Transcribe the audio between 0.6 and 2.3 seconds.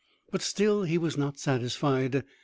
he was not satisfied.